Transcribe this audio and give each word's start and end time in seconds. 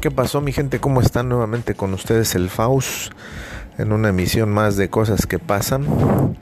¿Qué 0.00 0.12
pasó 0.12 0.40
mi 0.40 0.52
gente? 0.52 0.78
¿Cómo 0.78 1.00
están 1.00 1.28
nuevamente 1.28 1.74
con 1.74 1.92
ustedes 1.92 2.36
el 2.36 2.50
Faust? 2.50 3.12
En 3.78 3.90
una 3.90 4.10
emisión 4.10 4.48
más 4.48 4.76
de 4.76 4.88
cosas 4.88 5.26
que 5.26 5.40
pasan. 5.40 6.36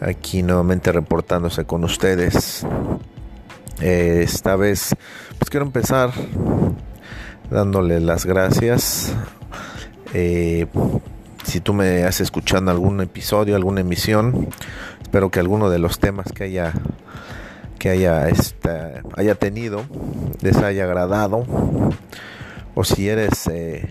Aquí 0.00 0.42
nuevamente 0.42 0.90
reportándose 0.90 1.66
con 1.66 1.84
ustedes. 1.84 2.64
Eh, 3.82 4.22
esta 4.24 4.56
vez 4.56 4.94
pues 5.38 5.50
quiero 5.50 5.66
empezar 5.66 6.12
dándole 7.50 8.00
las 8.00 8.24
gracias. 8.24 9.12
Eh, 10.14 10.66
si 11.44 11.60
tú 11.60 11.74
me 11.74 12.04
has 12.04 12.22
escuchando 12.22 12.70
algún 12.70 13.02
episodio, 13.02 13.54
alguna 13.54 13.82
emisión, 13.82 14.48
espero 15.02 15.30
que 15.30 15.40
alguno 15.40 15.68
de 15.68 15.78
los 15.78 15.98
temas 15.98 16.32
que 16.32 16.44
haya 16.44 16.72
que 17.78 17.90
haya, 17.90 18.28
haya 19.16 19.34
tenido 19.34 19.84
les 20.40 20.56
haya 20.56 20.84
agradado 20.84 21.44
o 22.74 22.84
si 22.84 23.08
eres 23.08 23.46
eh, 23.48 23.88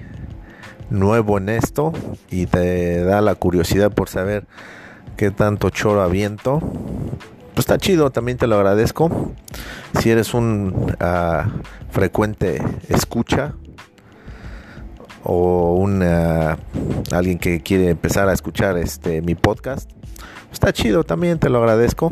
nuevo 0.90 1.38
en 1.38 1.50
esto 1.50 1.94
y 2.30 2.46
te 2.46 3.04
da 3.04 3.22
la 3.22 3.36
curiosidad 3.36 3.92
por 3.92 4.10
saber 4.10 4.46
qué 5.18 5.32
tanto 5.32 5.70
choro 5.70 6.02
aviento 6.02 6.62
pues 7.54 7.66
está 7.66 7.78
chido 7.78 8.12
también 8.12 8.38
te 8.38 8.48
lo 8.48 8.56
agradezco. 8.56 9.34
Si 10.00 10.10
eres 10.10 10.34
un 10.34 10.96
uh, 11.02 11.92
frecuente 11.92 12.64
escucha 12.88 13.54
o 15.24 15.76
un 15.76 16.02
alguien 17.12 17.38
que 17.38 17.62
quiere 17.62 17.90
empezar 17.90 18.28
a 18.30 18.34
escuchar 18.34 18.78
este 18.78 19.22
mi 19.22 19.36
podcast 19.36 19.92
está 20.52 20.74
chido 20.74 21.04
también 21.04 21.40
te 21.40 21.50
lo 21.50 21.60
agradezco. 21.60 22.12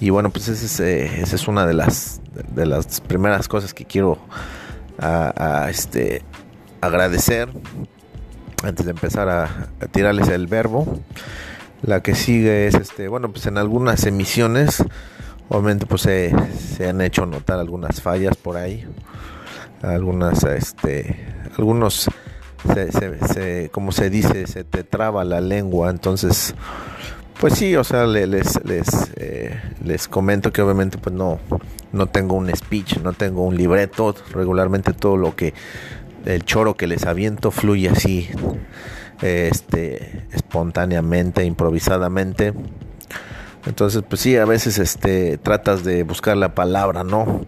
Y 0.00 0.10
bueno, 0.10 0.30
pues 0.30 0.46
esa 0.48 0.86
es, 0.86 1.32
es 1.32 1.48
una 1.48 1.66
de 1.66 1.74
las, 1.74 2.20
de 2.54 2.66
las 2.66 3.00
primeras 3.00 3.48
cosas 3.48 3.74
que 3.74 3.84
quiero 3.84 4.18
a, 4.98 5.68
este, 5.70 6.22
agradecer 6.80 7.48
antes 8.62 8.84
de 8.84 8.90
empezar 8.90 9.28
a, 9.28 9.68
tirarles 9.90 10.28
el 10.28 10.46
verbo. 10.46 11.00
La 11.82 12.02
que 12.02 12.14
sigue 12.14 12.66
es, 12.66 12.74
este, 12.74 13.08
bueno, 13.08 13.30
pues 13.30 13.46
en 13.46 13.56
algunas 13.56 14.04
emisiones, 14.04 14.82
obviamente 15.48 15.86
pues 15.86 16.02
se, 16.02 16.34
se 16.58 16.88
han 16.88 17.00
hecho 17.00 17.24
notar 17.24 17.58
algunas 17.58 18.02
fallas 18.02 18.36
por 18.36 18.56
ahí. 18.56 18.84
Algunas, 19.82 20.42
este, 20.42 21.24
algunos, 21.56 22.10
se, 22.74 22.90
se, 22.92 23.70
como 23.70 23.92
se 23.92 24.10
dice, 24.10 24.48
se 24.48 24.64
te 24.64 24.82
traba 24.82 25.24
la 25.24 25.40
lengua, 25.40 25.90
entonces 25.90 26.56
pues 27.40 27.54
sí, 27.54 27.76
o 27.76 27.84
sea, 27.84 28.06
les, 28.06 28.28
les, 28.64 29.10
eh, 29.16 29.60
les 29.84 30.08
comento 30.08 30.52
que 30.52 30.62
obviamente 30.62 30.98
pues 30.98 31.14
no, 31.14 31.38
no 31.92 32.06
tengo 32.06 32.36
un 32.36 32.54
speech, 32.54 32.98
no 32.98 33.12
tengo 33.12 33.44
un 33.44 33.56
libreto, 33.56 34.14
regularmente 34.32 34.92
todo 34.92 35.16
lo 35.16 35.36
que, 35.36 35.54
el 36.24 36.44
choro 36.44 36.76
que 36.76 36.86
les 36.86 37.06
aviento 37.06 37.50
fluye 37.50 37.88
así, 37.88 38.28
este, 39.22 40.26
espontáneamente, 40.32 41.44
improvisadamente. 41.44 42.54
Entonces, 43.66 44.02
pues 44.08 44.20
sí, 44.20 44.36
a 44.36 44.44
veces 44.44 44.78
este, 44.78 45.38
tratas 45.38 45.84
de 45.84 46.02
buscar 46.02 46.36
la 46.36 46.54
palabra, 46.54 47.04
¿no? 47.04 47.46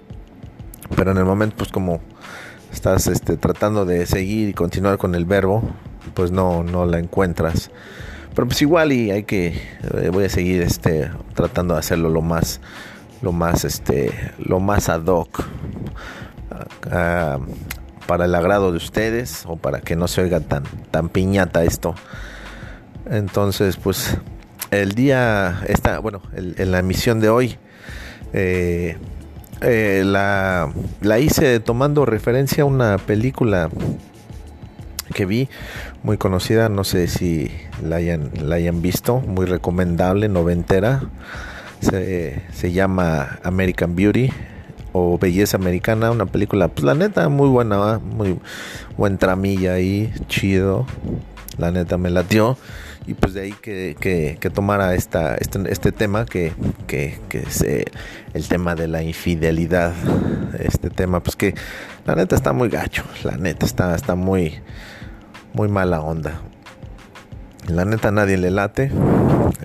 Pero 0.97 1.12
en 1.12 1.19
el 1.19 1.25
momento, 1.25 1.56
pues 1.56 1.70
como 1.70 2.00
estás 2.72 3.06
este, 3.06 3.36
tratando 3.36 3.84
de 3.84 4.06
seguir 4.06 4.48
y 4.48 4.54
continuar 4.54 4.98
con 4.98 5.14
el 5.14 5.25
verbo, 5.25 5.62
pues 6.14 6.30
no, 6.30 6.62
no 6.62 6.86
la 6.86 6.98
encuentras. 6.98 7.70
Pero 8.41 8.48
pues 8.48 8.62
igual 8.62 8.91
y 8.92 9.10
hay 9.10 9.24
que 9.24 9.48
eh, 9.48 10.08
voy 10.10 10.24
a 10.24 10.30
seguir 10.30 10.62
este 10.62 11.10
tratando 11.34 11.74
de 11.74 11.80
hacerlo 11.80 12.08
lo 12.08 12.22
más 12.22 12.62
lo 13.20 13.32
más 13.32 13.66
este 13.66 14.14
lo 14.38 14.60
más 14.60 14.88
ad 14.88 15.05
hoc 15.05 15.44
ah, 16.91 17.38
para 18.06 18.24
el 18.24 18.34
agrado 18.34 18.70
de 18.70 18.78
ustedes 18.78 19.44
o 19.47 19.56
para 19.56 19.82
que 19.82 19.94
no 19.94 20.08
se 20.08 20.22
oiga 20.22 20.41
tan 20.41 20.62
tan 20.91 21.10
piñata 21.10 21.64
esto. 21.64 21.94
Entonces, 23.10 23.76
pues 23.76 24.16
el 24.70 24.93
día 24.93 25.60
está 25.66 25.98
bueno, 25.98 26.22
en 26.32 26.72
la 26.72 26.78
emisión 26.78 27.20
de 27.20 27.28
hoy 27.28 27.59
eh, 28.32 28.97
eh, 29.60 30.03
la, 30.06 30.72
la 31.03 31.19
hice 31.19 31.60
tomando 31.60 32.06
referencia 32.06 32.62
a 32.62 32.66
una 32.66 32.97
película 32.97 33.69
que 35.12 35.26
vi, 35.26 35.48
muy 36.03 36.16
conocida, 36.16 36.69
no 36.69 36.84
sé 36.84 37.06
si 37.09 37.50
la 37.82 37.97
hayan, 37.97 38.31
la 38.43 38.56
hayan 38.56 38.82
visto, 38.82 39.21
muy 39.21 39.47
recomendable, 39.47 40.28
noventera. 40.28 41.03
Se, 41.81 42.43
se 42.53 42.72
llama 42.72 43.38
American 43.43 43.97
Beauty 43.97 44.31
o 44.93 45.19
Belleza 45.19 45.56
Americana, 45.56 46.10
una 46.10 46.26
película, 46.26 46.69
pues 46.69 46.84
la 46.84 46.94
neta, 46.94 47.28
muy 47.28 47.49
buena, 47.49 47.99
muy 47.99 48.38
buen 48.97 49.19
tramilla 49.19 49.75
ahí, 49.75 50.12
chido, 50.28 50.87
la 51.59 51.70
neta 51.70 51.99
me 51.99 52.10
latió. 52.10 52.56
Y 53.06 53.15
pues 53.15 53.34
de 53.34 53.41
ahí 53.41 53.54
que, 53.60 53.97
que, 53.99 54.50
tomara 54.50 54.94
esta, 54.94 55.34
este, 55.37 55.59
este 55.72 55.91
tema 55.91 56.26
que, 56.26 56.53
que, 56.87 57.19
es 57.32 57.62
eh, 57.62 57.87
el 58.34 58.47
tema 58.47 58.75
de 58.75 58.88
la 58.88 59.03
infidelidad, 59.03 59.94
este 60.59 60.91
tema 60.91 61.20
pues 61.20 61.34
que 61.34 61.54
la 62.06 62.15
neta 62.15 62.37
está 62.37 62.53
muy 62.53 62.69
gacho, 62.69 63.03
la 63.25 63.37
neta 63.37 63.65
está, 63.66 63.94
está 63.94 64.15
muy 64.15 64.60
muy 65.53 65.69
mala 65.69 66.00
onda. 66.00 66.41
La 67.69 67.84
neta 67.84 68.11
nadie 68.11 68.37
le 68.37 68.50
late. 68.50 68.91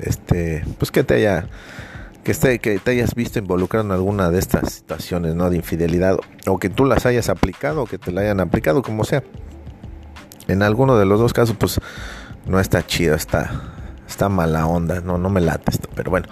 Este, 0.01 0.63
pues 0.77 0.91
que 0.91 1.03
te 1.03 1.15
haya 1.15 1.47
que 2.23 2.31
esté 2.31 2.57
que 2.57 2.79
te 2.79 2.91
hayas 2.91 3.13
visto 3.13 3.37
involucrado 3.37 3.85
en 3.85 3.91
alguna 3.91 4.31
de 4.31 4.39
estas 4.39 4.73
situaciones, 4.73 5.35
¿no? 5.35 5.49
de 5.49 5.57
infidelidad 5.57 6.17
o 6.47 6.57
que 6.57 6.69
tú 6.69 6.85
las 6.85 7.05
hayas 7.05 7.29
aplicado 7.29 7.83
o 7.83 7.85
que 7.85 7.99
te 7.99 8.11
la 8.11 8.21
hayan 8.21 8.39
aplicado 8.39 8.81
como 8.81 9.03
sea. 9.03 9.23
En 10.47 10.63
alguno 10.63 10.97
de 10.97 11.05
los 11.05 11.19
dos 11.19 11.33
casos 11.33 11.55
pues 11.57 11.79
no 12.47 12.59
está 12.59 12.85
chido, 12.85 13.15
está 13.15 13.51
está 14.07 14.27
mala 14.29 14.65
onda, 14.65 15.01
no 15.01 15.17
no 15.17 15.29
me 15.29 15.39
late 15.39 15.71
esto, 15.71 15.89
pero 15.95 16.11
bueno. 16.11 16.27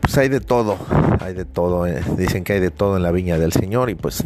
Pues 0.00 0.16
hay 0.16 0.28
de 0.28 0.40
todo, 0.40 0.78
hay 1.20 1.34
de 1.34 1.44
todo, 1.44 1.86
eh. 1.86 2.02
dicen 2.16 2.42
que 2.42 2.54
hay 2.54 2.60
de 2.60 2.70
todo 2.70 2.96
en 2.96 3.02
la 3.02 3.12
viña 3.12 3.38
del 3.38 3.52
Señor 3.52 3.90
y 3.90 3.94
pues 3.94 4.24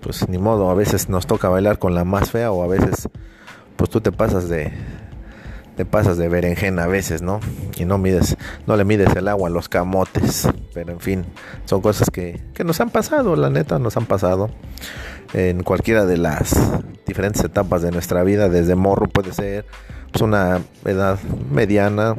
pues 0.00 0.28
ni 0.28 0.38
modo, 0.38 0.70
a 0.70 0.74
veces 0.74 1.08
nos 1.08 1.26
toca 1.26 1.48
bailar 1.48 1.78
con 1.78 1.94
la 1.94 2.04
más 2.04 2.30
fea 2.30 2.50
o 2.52 2.62
a 2.62 2.66
veces 2.66 3.08
pues 3.76 3.90
tú 3.90 4.00
te 4.00 4.12
pasas 4.12 4.48
de 4.48 4.72
te 5.76 5.84
pasas 5.84 6.18
de 6.18 6.28
berenjena 6.28 6.84
a 6.84 6.86
veces, 6.88 7.22
¿no? 7.22 7.38
Y 7.76 7.84
no 7.84 7.98
mides, 7.98 8.36
no 8.66 8.76
le 8.76 8.84
mides 8.84 9.14
el 9.14 9.28
agua 9.28 9.48
a 9.48 9.52
los 9.52 9.68
camotes, 9.68 10.48
pero 10.74 10.90
en 10.92 10.98
fin, 10.98 11.24
son 11.66 11.80
cosas 11.80 12.10
que, 12.10 12.40
que 12.52 12.64
nos 12.64 12.80
han 12.80 12.90
pasado, 12.90 13.36
la 13.36 13.48
neta, 13.48 13.78
nos 13.78 13.96
han 13.96 14.06
pasado 14.06 14.50
en 15.34 15.62
cualquiera 15.62 16.04
de 16.04 16.16
las 16.16 16.56
diferentes 17.06 17.44
etapas 17.44 17.82
de 17.82 17.92
nuestra 17.92 18.24
vida, 18.24 18.48
desde 18.48 18.74
morro 18.74 19.06
puede 19.08 19.32
ser 19.32 19.66
pues 20.10 20.20
una 20.22 20.60
edad 20.84 21.18
mediana 21.52 22.16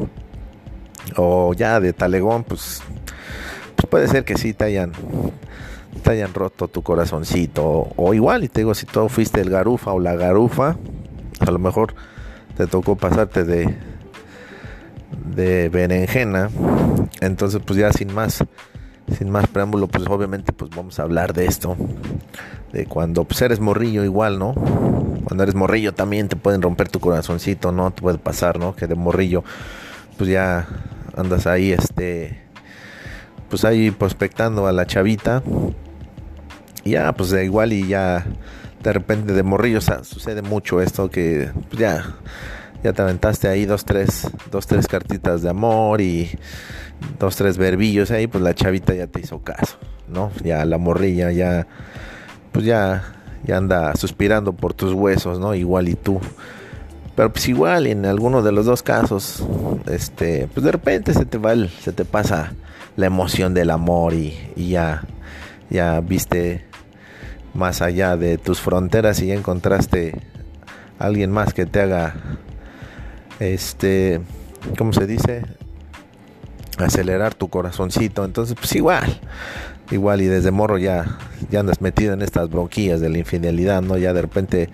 o 1.17 1.53
ya 1.53 1.81
de 1.81 1.91
talegón, 1.91 2.45
pues, 2.45 2.81
pues 3.75 3.87
puede 3.89 4.07
ser 4.07 4.23
que 4.23 4.37
sí 4.37 4.53
te 4.53 4.63
hayan 4.63 4.93
te 6.03 6.11
hayan 6.11 6.33
roto 6.33 6.67
tu 6.67 6.81
corazoncito. 6.81 7.89
O, 7.95 8.13
igual, 8.13 8.43
y 8.43 8.49
te 8.49 8.61
digo, 8.61 8.73
si 8.73 8.85
tú 8.85 9.09
fuiste 9.09 9.41
el 9.41 9.49
garufa 9.49 9.91
o 9.91 9.99
la 9.99 10.15
garufa, 10.15 10.77
a 11.39 11.51
lo 11.51 11.59
mejor 11.59 11.95
te 12.57 12.67
tocó 12.67 12.95
pasarte 12.95 13.43
de, 13.43 13.75
de 15.35 15.69
berenjena. 15.69 16.49
Entonces, 17.21 17.61
pues 17.65 17.79
ya 17.79 17.91
sin 17.91 18.13
más, 18.13 18.43
sin 19.17 19.29
más 19.29 19.47
preámbulo, 19.47 19.87
pues 19.87 20.07
obviamente 20.07 20.53
pues 20.53 20.71
vamos 20.71 20.99
a 20.99 21.03
hablar 21.03 21.33
de 21.33 21.45
esto. 21.45 21.75
De 22.71 22.85
cuando 22.85 23.23
pues 23.23 23.41
eres 23.41 23.59
morrillo 23.59 24.03
igual, 24.03 24.37
¿no? 24.37 24.53
Cuando 25.23 25.43
eres 25.43 25.55
morrillo 25.55 25.93
también 25.93 26.27
te 26.27 26.35
pueden 26.35 26.61
romper 26.61 26.89
tu 26.89 26.99
corazoncito, 26.99 27.71
¿no? 27.71 27.91
Te 27.91 28.01
puede 28.01 28.19
pasar, 28.19 28.59
¿no? 28.59 28.75
Que 28.75 28.87
de 28.87 28.95
morrillo 28.95 29.43
pues 30.17 30.29
ya 30.29 30.67
andas 31.15 31.47
ahí, 31.47 31.71
este, 31.71 32.48
pues 33.49 33.65
ahí 33.65 33.91
prospectando 33.91 34.67
a 34.67 34.71
la 34.71 34.85
chavita 34.85 35.43
ya, 36.89 37.13
pues 37.13 37.31
da 37.31 37.43
igual 37.43 37.73
y 37.73 37.87
ya 37.87 38.25
de 38.83 38.93
repente 38.93 39.33
de 39.33 39.43
morrillo, 39.43 39.79
o 39.79 39.81
sea, 39.81 40.03
sucede 40.03 40.41
mucho 40.41 40.81
esto 40.81 41.09
que 41.09 41.51
pues 41.69 41.79
ya, 41.79 42.15
ya 42.83 42.93
te 42.93 43.01
aventaste 43.01 43.47
ahí 43.47 43.65
dos, 43.65 43.85
tres, 43.85 44.29
dos, 44.51 44.67
tres 44.67 44.87
cartitas 44.87 45.41
de 45.41 45.49
amor 45.49 46.01
y 46.01 46.31
dos, 47.19 47.35
tres 47.35 47.57
verbillos 47.57 48.11
ahí, 48.11 48.27
pues 48.27 48.43
la 48.43 48.53
chavita 48.53 48.93
ya 48.93 49.07
te 49.07 49.19
hizo 49.19 49.39
caso, 49.39 49.77
¿no? 50.07 50.31
Ya 50.43 50.63
la 50.65 50.77
morrilla 50.77 51.31
ya, 51.31 51.67
pues 52.51 52.65
ya, 52.65 53.15
ya 53.45 53.57
anda 53.57 53.95
suspirando 53.95 54.53
por 54.53 54.73
tus 54.73 54.93
huesos, 54.93 55.39
¿no? 55.39 55.53
Igual 55.55 55.89
y 55.89 55.95
tú. 55.95 56.19
Pero 57.15 57.33
pues 57.33 57.49
igual 57.49 57.87
en 57.87 58.05
alguno 58.05 58.41
de 58.41 58.53
los 58.53 58.65
dos 58.65 58.81
casos, 58.81 59.43
este, 59.87 60.47
pues 60.53 60.63
de 60.63 60.71
repente 60.71 61.13
se 61.13 61.25
te 61.25 61.37
va 61.37 61.51
el, 61.51 61.69
se 61.69 61.91
te 61.91 62.05
pasa 62.05 62.53
la 62.99 63.05
emoción 63.05 63.53
del 63.53 63.69
amor 63.69 64.13
y, 64.13 64.35
ya, 64.55 65.03
ya 65.69 66.01
viste 66.01 66.65
más 67.53 67.81
allá 67.81 68.17
de 68.17 68.37
tus 68.37 68.59
fronteras 68.59 69.21
y 69.21 69.27
ya 69.27 69.35
encontraste 69.35 70.19
alguien 70.99 71.31
más 71.31 71.53
que 71.53 71.65
te 71.65 71.81
haga 71.81 72.15
este 73.39 74.19
¿cómo 74.77 74.93
se 74.93 75.07
dice? 75.07 75.43
acelerar 76.77 77.33
tu 77.33 77.49
corazoncito 77.49 78.23
entonces 78.25 78.55
pues 78.59 78.75
igual 78.75 79.19
igual 79.91 80.21
y 80.21 80.25
desde 80.25 80.51
morro 80.51 80.77
ya, 80.77 81.17
ya 81.49 81.61
andas 81.61 81.81
metido 81.81 82.13
en 82.13 82.21
estas 82.21 82.49
bronquillas 82.49 83.01
de 83.01 83.09
la 83.09 83.17
infidelidad, 83.17 83.81
¿no? 83.81 83.97
Ya 83.97 84.13
de 84.13 84.21
repente, 84.21 84.69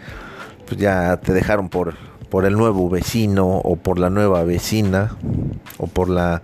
pues 0.68 0.80
ya 0.80 1.18
te 1.18 1.34
dejaron 1.34 1.70
por, 1.70 1.96
por 2.30 2.46
el 2.46 2.54
nuevo 2.54 2.90
vecino 2.90 3.48
o 3.48 3.76
por 3.76 4.00
la 4.00 4.10
nueva 4.10 4.44
vecina 4.44 5.16
o 5.78 5.88
por 5.88 6.10
la, 6.10 6.42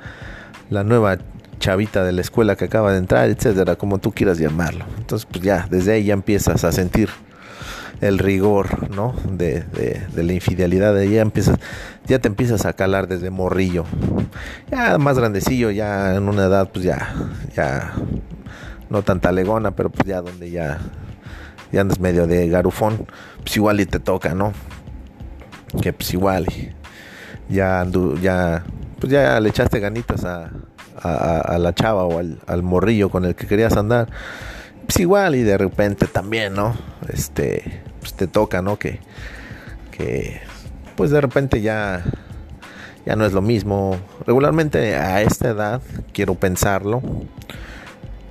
la 0.70 0.84
nueva 0.84 1.18
chavita 1.62 2.04
de 2.04 2.12
la 2.12 2.22
escuela 2.22 2.58
que 2.58 2.66
acaba 2.66 2.92
de 2.92 2.98
entrar, 2.98 3.30
etcétera, 3.30 3.78
como 3.78 4.00
tú 4.00 4.12
quieras 4.12 4.40
llamarlo. 4.40 4.84
Entonces, 4.98 5.26
pues 5.32 5.44
ya, 5.44 5.68
desde 5.70 5.94
ahí 5.94 6.06
ya 6.06 6.14
empiezas 6.14 6.66
a 6.66 6.72
sentir 6.74 7.10
el 8.02 8.18
rigor, 8.18 8.90
¿no? 8.94 9.14
De, 9.30 9.62
de, 9.62 10.24
la 10.24 10.34
infidelidad, 10.34 11.00
ya 11.04 11.22
empiezas, 11.22 11.60
ya 12.08 12.20
te 12.20 12.28
empiezas 12.28 12.66
a 12.66 12.74
calar 12.74 13.08
desde 13.08 13.30
morrillo. 13.30 13.86
Ya 14.70 14.98
más 14.98 15.18
grandecillo, 15.18 15.70
ya 15.70 16.16
en 16.16 16.28
una 16.28 16.46
edad, 16.46 16.70
pues 16.74 16.84
ya, 16.84 17.14
ya, 17.56 17.94
no 18.90 19.04
tan 19.04 19.22
talegona, 19.22 19.72
pero 19.72 19.92
pues 19.92 20.08
ya 20.08 20.22
donde 20.22 20.50
ya, 20.50 20.80
ya 21.72 21.82
andas 21.82 22.00
medio 22.00 22.26
de 22.26 22.50
garufón, 22.50 23.06
pues 23.44 23.56
igual 23.56 23.80
y 23.80 23.86
te 23.86 24.00
toca, 24.00 24.34
¿no? 24.34 24.52
Que 25.80 25.94
pues 25.94 26.12
igual, 26.14 26.48
ya, 27.50 27.86
ya, 28.20 28.64
pues 29.00 29.14
ya 29.14 29.40
le 29.40 29.50
echaste 29.50 29.80
ganitas 29.80 30.26
a, 30.26 30.50
a, 31.04 31.58
la 31.58 31.74
chava 31.74 32.04
o 32.04 32.20
al, 32.20 32.64
morrillo 32.64 33.10
con 33.10 33.26
el 33.26 33.36
que 33.36 33.48
querías 33.48 33.76
andar 33.78 34.08
pues 34.86 35.00
igual 35.00 35.36
y 35.36 35.44
de 35.44 35.58
repente 35.58 36.08
también, 36.08 36.54
¿no? 36.54 36.76
Este, 37.08 37.82
pues 38.00 38.14
te 38.14 38.28
toca, 38.28 38.62
¿no? 38.62 38.78
Que, 38.78 39.00
que 39.92 40.42
pues 40.96 41.12
de 41.12 41.22
repente 41.22 41.62
ya, 41.62 42.04
ya 43.06 43.16
no 43.16 43.26
es 43.26 43.34
lo 43.34 43.42
mismo. 43.42 43.96
Regularmente 44.26 44.96
a 44.96 45.22
esta 45.22 45.50
edad, 45.50 45.82
quiero 46.14 46.36
pensarlo, 46.36 47.02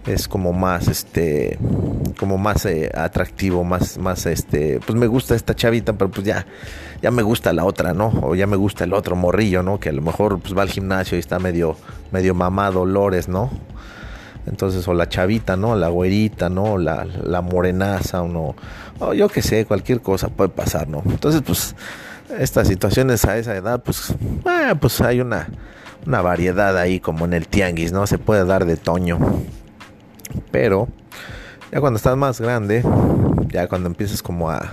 es 0.06 0.28
como 0.28 0.52
más, 0.52 0.88
este, 0.88 1.58
como 2.18 2.38
más 2.38 2.64
eh, 2.66 2.90
atractivo, 2.94 3.64
más, 3.64 3.98
más, 3.98 4.26
este, 4.26 4.80
pues 4.84 4.98
me 4.98 5.06
gusta 5.06 5.34
esta 5.34 5.54
chavita, 5.54 5.92
pero 5.92 6.10
pues 6.10 6.26
ya, 6.26 6.46
ya 7.02 7.10
me 7.10 7.22
gusta 7.22 7.52
la 7.52 7.64
otra, 7.64 7.92
¿no? 7.92 8.08
O 8.22 8.34
ya 8.34 8.46
me 8.46 8.56
gusta 8.56 8.84
el 8.84 8.92
otro 8.92 9.16
morrillo, 9.16 9.62
¿no? 9.62 9.78
Que 9.78 9.90
a 9.90 9.92
lo 9.92 10.02
mejor 10.02 10.40
pues 10.40 10.56
va 10.56 10.62
al 10.62 10.70
gimnasio 10.70 11.16
y 11.16 11.20
está 11.20 11.38
medio, 11.38 11.76
medio 12.12 12.34
mamado, 12.34 12.84
Lores, 12.84 13.28
¿no? 13.28 13.50
Entonces, 14.46 14.86
o 14.88 14.94
la 14.94 15.08
chavita, 15.08 15.56
¿no? 15.56 15.76
La 15.76 15.88
güerita, 15.88 16.48
¿no? 16.48 16.78
La, 16.78 17.04
la 17.04 17.40
morenaza, 17.42 18.22
o. 18.22 18.54
O 18.98 19.14
yo 19.14 19.28
qué 19.28 19.40
sé, 19.40 19.64
cualquier 19.64 20.02
cosa 20.02 20.28
puede 20.28 20.50
pasar, 20.50 20.88
¿no? 20.88 21.02
Entonces, 21.06 21.42
pues, 21.42 21.74
estas 22.38 22.68
situaciones 22.68 23.24
a 23.24 23.38
esa 23.38 23.56
edad, 23.56 23.82
pues, 23.82 24.10
eh, 24.10 24.74
pues 24.78 25.00
hay 25.00 25.20
una, 25.20 25.48
una 26.06 26.20
variedad 26.20 26.76
ahí 26.76 27.00
como 27.00 27.24
en 27.24 27.32
el 27.32 27.48
tianguis, 27.48 27.92
¿no? 27.92 28.06
Se 28.06 28.18
puede 28.18 28.44
dar 28.44 28.66
de 28.66 28.76
toño. 28.76 29.18
Pero, 30.50 30.88
ya 31.72 31.80
cuando 31.80 31.96
estás 31.96 32.16
más 32.16 32.40
grande, 32.40 32.84
ya 33.48 33.68
cuando 33.68 33.88
empiezas 33.88 34.22
como 34.22 34.50
a 34.50 34.68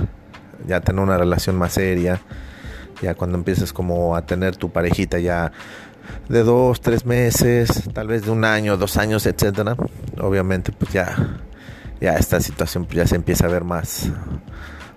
ya 0.67 0.81
tener 0.81 1.01
una 1.01 1.17
relación 1.17 1.55
más 1.55 1.73
seria, 1.73 2.21
ya 3.01 3.13
cuando 3.15 3.37
empiezas 3.37 3.73
como 3.73 4.15
a 4.15 4.25
tener 4.25 4.55
tu 4.55 4.71
parejita 4.71 5.19
ya 5.19 5.51
de 6.29 6.43
dos, 6.43 6.81
tres 6.81 7.05
meses, 7.05 7.89
tal 7.93 8.07
vez 8.07 8.25
de 8.25 8.31
un 8.31 8.45
año, 8.45 8.77
dos 8.77 8.97
años, 8.97 9.25
etcétera, 9.25 9.75
obviamente 10.19 10.71
pues 10.71 10.91
ya, 10.91 11.39
ya 12.01 12.15
esta 12.15 12.39
situación 12.39 12.85
pues 12.85 12.97
ya 12.97 13.07
se 13.07 13.15
empieza 13.15 13.45
a 13.45 13.49
ver 13.49 13.63
más, 13.63 14.09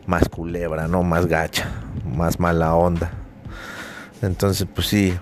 más 0.07 0.29
culebra, 0.29 0.89
¿no? 0.89 1.03
Más 1.03 1.27
gacha, 1.27 1.69
más 2.05 2.41
mala 2.41 2.75
onda. 2.75 3.11
Entonces 4.23 4.67
pues 4.73 4.87
sí, 4.87 5.17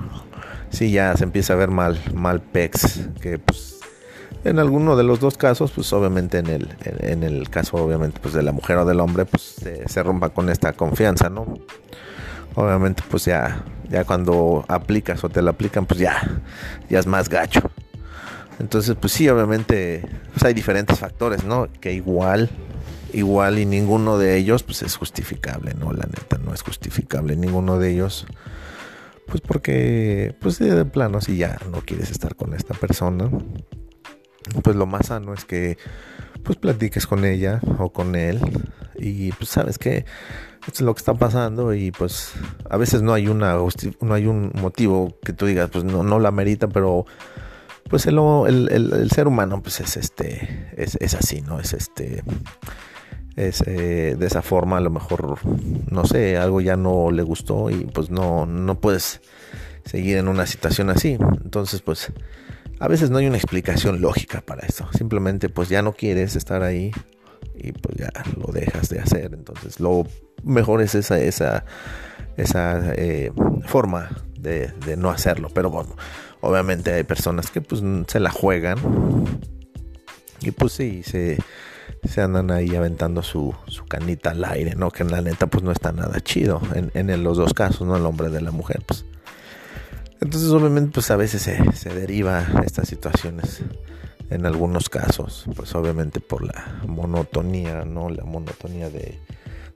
sí 0.70 0.90
ya 0.90 1.16
se 1.16 1.24
empieza 1.24 1.54
a 1.54 1.56
ver 1.56 1.70
mal, 1.70 2.00
mal 2.14 2.40
pex, 2.40 3.08
que 3.20 3.38
pues 3.38 3.77
en 4.48 4.58
alguno 4.58 4.96
de 4.96 5.04
los 5.04 5.20
dos 5.20 5.36
casos, 5.36 5.70
pues 5.70 5.92
obviamente 5.92 6.38
en 6.38 6.46
el, 6.46 6.76
en, 6.84 7.22
el 7.22 7.48
caso 7.50 7.76
obviamente 7.76 8.20
pues 8.20 8.34
de 8.34 8.42
la 8.42 8.52
mujer 8.52 8.78
o 8.78 8.84
del 8.84 9.00
hombre, 9.00 9.24
pues 9.24 9.42
se, 9.42 9.88
se 9.88 10.02
rompa 10.02 10.30
con 10.30 10.48
esta 10.48 10.72
confianza, 10.72 11.28
¿no? 11.30 11.58
obviamente 12.58 13.02
pues 13.08 13.24
ya, 13.24 13.64
ya 13.88 14.04
cuando 14.04 14.64
aplicas 14.68 15.22
o 15.22 15.28
te 15.28 15.42
la 15.42 15.50
aplican, 15.50 15.86
pues 15.86 16.00
ya, 16.00 16.40
ya 16.88 16.98
es 16.98 17.06
más 17.06 17.28
gacho. 17.28 17.70
Entonces, 18.58 18.96
pues 19.00 19.12
sí, 19.12 19.28
obviamente 19.28 20.04
pues 20.32 20.42
hay 20.42 20.54
diferentes 20.54 20.98
factores, 20.98 21.44
¿no? 21.44 21.68
Que 21.80 21.92
igual, 21.92 22.50
igual 23.12 23.60
y 23.60 23.66
ninguno 23.66 24.18
de 24.18 24.36
ellos 24.36 24.64
pues 24.64 24.82
es 24.82 24.96
justificable, 24.96 25.74
¿no? 25.74 25.92
La 25.92 26.06
neta 26.06 26.38
no 26.38 26.52
es 26.52 26.62
justificable 26.62 27.36
ninguno 27.36 27.78
de 27.78 27.92
ellos. 27.92 28.26
Pues 29.26 29.42
porque, 29.42 30.34
pues 30.40 30.58
de 30.58 30.84
plano, 30.86 31.20
si 31.20 31.36
ya 31.36 31.58
no 31.70 31.82
quieres 31.82 32.10
estar 32.10 32.34
con 32.34 32.54
esta 32.54 32.72
persona, 32.72 33.30
pues 34.62 34.76
lo 34.76 34.86
más 34.86 35.06
sano 35.06 35.34
es 35.34 35.44
que 35.44 35.78
pues 36.42 36.56
platiques 36.58 37.06
con 37.06 37.24
ella 37.24 37.60
o 37.78 37.90
con 37.90 38.14
él 38.14 38.40
y 38.96 39.32
pues 39.32 39.50
sabes 39.50 39.78
que 39.78 40.04
esto 40.66 40.72
es 40.72 40.80
lo 40.80 40.94
que 40.94 40.98
está 40.98 41.14
pasando 41.14 41.74
y 41.74 41.90
pues 41.90 42.32
a 42.68 42.76
veces 42.76 43.02
no 43.02 43.12
hay 43.12 43.28
una 43.28 43.56
no 44.00 44.14
hay 44.14 44.26
un 44.26 44.52
motivo 44.54 45.16
que 45.24 45.32
tú 45.32 45.46
digas 45.46 45.70
pues 45.70 45.84
no, 45.84 46.02
no 46.02 46.18
la 46.18 46.30
merita 46.30 46.68
pero 46.68 47.06
pues 47.88 48.06
el, 48.06 48.18
el, 48.70 49.10
ser 49.10 49.28
humano 49.28 49.62
pues 49.62 49.80
es 49.80 49.96
este 49.96 50.70
es, 50.76 51.14
así 51.14 51.40
no 51.40 51.58
es 51.58 51.72
este 51.72 52.22
es 53.36 53.62
eh, 53.66 54.16
de 54.18 54.26
esa 54.26 54.42
forma 54.42 54.78
a 54.78 54.80
lo 54.80 54.90
mejor 54.90 55.38
no 55.90 56.04
sé 56.04 56.36
algo 56.36 56.60
ya 56.60 56.76
no 56.76 57.10
le 57.10 57.22
gustó 57.22 57.70
y 57.70 57.84
pues 57.86 58.10
no 58.10 58.46
no 58.46 58.80
puedes 58.80 59.20
seguir 59.88 60.18
en 60.18 60.28
una 60.28 60.46
situación 60.46 60.90
así. 60.90 61.16
Entonces 61.42 61.82
pues 61.82 62.12
a 62.80 62.88
veces 62.88 63.10
no 63.10 63.18
hay 63.18 63.26
una 63.26 63.36
explicación 63.36 64.00
lógica 64.00 64.40
para 64.40 64.66
esto 64.66 64.88
simplemente 64.96 65.48
pues 65.48 65.68
ya 65.68 65.82
no 65.82 65.92
quieres 65.92 66.36
estar 66.36 66.62
ahí 66.62 66.92
y 67.58 67.72
pues 67.72 67.96
ya 67.96 68.12
lo 68.36 68.52
dejas 68.52 68.88
de 68.88 69.00
hacer. 69.00 69.34
Entonces 69.34 69.80
lo 69.80 70.06
mejor 70.44 70.80
es 70.80 70.94
esa, 70.94 71.18
esa, 71.18 71.64
esa 72.36 72.92
eh, 72.94 73.32
forma 73.66 74.10
de, 74.38 74.72
no 74.96 75.10
hacerlo. 75.10 75.48
Pero 75.52 75.70
bueno, 75.70 75.96
obviamente 76.40 76.92
hay 76.92 77.04
personas 77.04 77.50
que 77.50 77.60
pues 77.60 77.82
se 78.06 78.20
la 78.20 78.30
juegan 78.30 78.78
y 80.40 80.52
pues 80.52 80.72
sí, 80.72 81.02
se, 81.02 81.38
se 82.04 82.20
andan 82.20 82.50
ahí 82.50 82.74
aventando 82.76 83.22
su, 83.22 83.54
su, 83.66 83.84
canita 83.86 84.30
al 84.30 84.44
aire, 84.44 84.74
¿no? 84.76 84.90
Que 84.90 85.02
en 85.02 85.10
la 85.10 85.20
neta 85.20 85.48
pues 85.48 85.64
no 85.64 85.72
está 85.72 85.90
nada 85.90 86.20
chido 86.20 86.60
en, 86.74 86.92
en 86.94 87.24
los 87.24 87.36
dos 87.36 87.54
casos, 87.54 87.86
¿no? 87.86 87.96
El 87.96 88.06
hombre 88.06 88.30
de 88.30 88.40
la 88.40 88.52
mujer, 88.52 88.82
pues. 88.86 89.04
Entonces 90.20 90.50
obviamente 90.50 90.92
pues 90.94 91.10
a 91.10 91.16
veces 91.16 91.42
se, 91.42 91.72
se 91.72 91.90
deriva 91.90 92.44
estas 92.64 92.88
situaciones 92.88 93.62
en 94.30 94.46
algunos 94.46 94.88
casos, 94.88 95.44
pues 95.56 95.74
obviamente 95.74 96.20
por 96.20 96.44
la 96.44 96.80
monotonía, 96.86 97.84
¿no? 97.84 98.10
La 98.10 98.24
monotonía 98.24 98.90
de, 98.90 99.18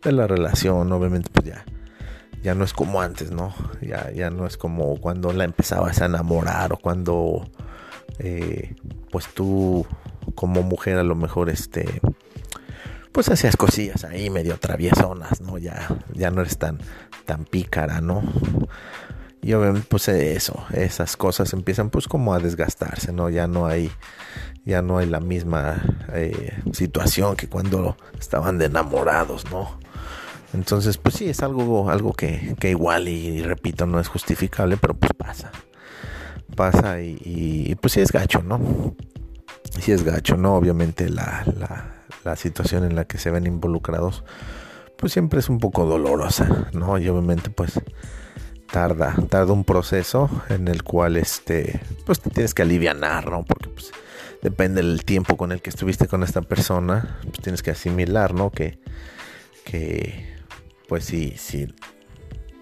la 0.04 0.26
relación, 0.26 0.92
obviamente 0.92 1.30
pues 1.32 1.46
ya, 1.46 1.64
ya 2.42 2.54
no 2.54 2.64
es 2.64 2.72
como 2.72 3.00
antes, 3.00 3.30
¿no? 3.30 3.54
Ya, 3.80 4.10
ya 4.12 4.30
no 4.30 4.46
es 4.46 4.56
como 4.56 5.00
cuando 5.00 5.32
la 5.32 5.44
empezabas 5.44 6.02
a 6.02 6.06
enamorar 6.06 6.72
o 6.72 6.76
cuando 6.76 7.48
eh, 8.18 8.74
pues 9.10 9.28
tú 9.28 9.86
como 10.34 10.62
mujer 10.62 10.98
a 10.98 11.02
lo 11.02 11.14
mejor 11.14 11.50
este 11.50 12.00
pues 13.12 13.28
hacías 13.28 13.56
cosillas 13.56 14.04
ahí 14.04 14.30
medio 14.30 14.58
traviesonas, 14.58 15.40
¿no? 15.40 15.58
Ya, 15.58 15.88
ya 16.14 16.30
no 16.30 16.40
eres 16.40 16.58
tan, 16.58 16.78
tan 17.26 17.44
pícara, 17.44 18.00
¿no? 18.00 18.22
Y 19.42 19.54
obviamente 19.54 19.86
pues 19.90 20.06
eso, 20.08 20.64
esas 20.72 21.16
cosas 21.16 21.52
empiezan 21.52 21.90
pues 21.90 22.06
como 22.06 22.32
a 22.32 22.38
desgastarse, 22.38 23.12
¿no? 23.12 23.28
Ya 23.28 23.48
no 23.48 23.66
hay, 23.66 23.90
ya 24.64 24.82
no 24.82 24.98
hay 24.98 25.06
la 25.06 25.18
misma 25.18 25.82
eh, 26.12 26.62
situación 26.72 27.34
que 27.34 27.48
cuando 27.48 27.96
estaban 28.18 28.58
de 28.58 28.66
enamorados, 28.66 29.50
¿no? 29.50 29.80
Entonces 30.54 30.96
pues 30.96 31.16
sí, 31.16 31.28
es 31.28 31.42
algo, 31.42 31.90
algo 31.90 32.12
que, 32.12 32.54
que 32.60 32.70
igual 32.70 33.08
y, 33.08 33.42
repito, 33.42 33.84
no 33.84 33.98
es 33.98 34.06
justificable, 34.06 34.76
pero 34.76 34.94
pues 34.94 35.12
pasa. 35.12 35.50
Pasa 36.54 37.00
y, 37.00 37.74
pues 37.80 37.94
sí 37.94 38.00
es 38.00 38.12
gacho, 38.12 38.42
¿no? 38.42 38.94
Sí 39.80 39.90
es 39.90 40.04
gacho, 40.04 40.36
¿no? 40.36 40.54
Obviamente 40.54 41.08
la, 41.08 41.44
la, 41.58 42.04
la 42.22 42.36
situación 42.36 42.84
en 42.84 42.94
la 42.94 43.06
que 43.06 43.18
se 43.18 43.30
ven 43.32 43.46
involucrados 43.46 44.22
pues 45.02 45.12
siempre 45.12 45.40
es 45.40 45.48
un 45.48 45.58
poco 45.58 45.84
dolorosa, 45.84 46.68
¿no? 46.74 46.96
Y 46.96 47.08
obviamente 47.08 47.50
pues 47.50 47.80
tarda, 48.72 49.14
tarda 49.28 49.52
un 49.52 49.64
proceso 49.64 50.30
en 50.48 50.66
el 50.66 50.82
cual 50.82 51.16
este, 51.16 51.80
pues 52.06 52.20
te 52.20 52.30
tienes 52.30 52.54
que 52.54 52.62
aliviar, 52.62 52.96
¿no? 52.96 53.44
Porque 53.44 53.68
pues 53.68 53.92
depende 54.40 54.82
del 54.82 55.04
tiempo 55.04 55.36
con 55.36 55.52
el 55.52 55.60
que 55.60 55.70
estuviste 55.70 56.08
con 56.08 56.22
esta 56.22 56.40
persona, 56.40 57.18
pues 57.22 57.38
tienes 57.40 57.62
que 57.62 57.70
asimilar, 57.70 58.32
¿no? 58.34 58.50
Que, 58.50 58.78
que 59.64 60.26
pues 60.88 61.04
sí, 61.04 61.34
sí, 61.36 61.72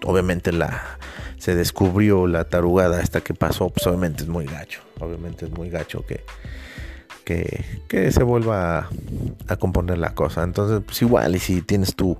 obviamente 0.03 0.51
la, 0.51 0.99
se 1.37 1.55
descubrió 1.55 2.27
la 2.27 2.43
tarugada 2.43 3.01
esta 3.01 3.21
que 3.21 3.33
pasó, 3.33 3.69
pues 3.69 3.87
obviamente 3.87 4.23
es 4.23 4.29
muy 4.29 4.45
gacho, 4.45 4.81
obviamente 4.99 5.45
es 5.45 5.51
muy 5.51 5.69
gacho 5.69 6.05
que, 6.05 6.25
que, 7.23 7.63
que 7.87 8.11
se 8.11 8.23
vuelva 8.23 8.79
a, 8.79 8.89
a, 9.47 9.55
componer 9.55 9.97
la 9.97 10.13
cosa. 10.13 10.43
Entonces, 10.43 10.81
pues 10.85 11.01
igual, 11.01 11.37
y 11.37 11.39
si 11.39 11.61
tienes 11.61 11.95
tu, 11.95 12.19